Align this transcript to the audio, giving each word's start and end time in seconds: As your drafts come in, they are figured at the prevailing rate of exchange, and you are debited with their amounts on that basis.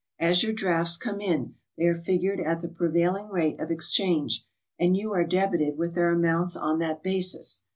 As 0.17 0.41
your 0.41 0.51
drafts 0.51 0.97
come 0.97 1.21
in, 1.21 1.53
they 1.77 1.85
are 1.85 1.93
figured 1.93 2.39
at 2.39 2.61
the 2.61 2.67
prevailing 2.67 3.29
rate 3.29 3.59
of 3.59 3.69
exchange, 3.69 4.43
and 4.79 4.97
you 4.97 5.13
are 5.13 5.23
debited 5.23 5.77
with 5.77 5.93
their 5.93 6.09
amounts 6.11 6.55
on 6.55 6.79
that 6.79 7.03
basis. 7.03 7.65